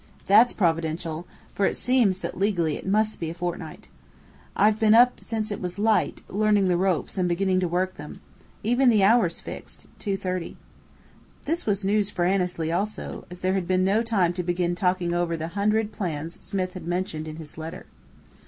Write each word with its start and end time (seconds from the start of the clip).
That's 0.25 0.51
providential, 0.51 1.27
for 1.53 1.67
it 1.67 1.77
seems 1.77 2.21
that 2.21 2.35
legally 2.35 2.75
it 2.75 2.87
must 2.87 3.19
be 3.19 3.29
a 3.29 3.35
fortnight. 3.35 3.87
I've 4.55 4.79
been 4.79 4.95
up 4.95 5.23
since 5.23 5.51
it 5.51 5.61
was 5.61 5.77
light, 5.77 6.23
learning 6.27 6.67
the 6.69 6.75
ropes 6.75 7.19
and 7.19 7.29
beginning 7.29 7.59
to 7.59 7.67
work 7.67 7.97
them. 7.97 8.19
Even 8.63 8.89
the 8.89 9.03
hour's 9.03 9.41
fixed 9.41 9.85
two 9.99 10.17
thirty." 10.17 10.57
(This 11.45 11.67
was 11.67 11.85
news 11.85 12.09
for 12.09 12.25
Annesley 12.25 12.71
also, 12.71 13.25
as 13.29 13.41
there 13.41 13.53
had 13.53 13.67
been 13.67 13.83
no 13.83 14.01
time 14.01 14.33
to 14.33 14.41
begin 14.41 14.73
talking 14.73 15.13
over 15.13 15.37
the 15.37 15.49
"hundred 15.49 15.91
plans" 15.91 16.41
Smith 16.43 16.73
had 16.73 16.87
mentioned 16.87 17.27
in 17.27 17.35
his 17.35 17.55
letter.) 17.55 17.85